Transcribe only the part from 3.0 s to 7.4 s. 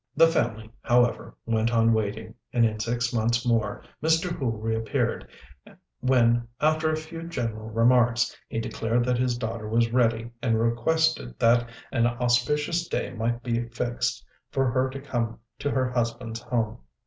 months more Mr. Hu reappeared, when, after a few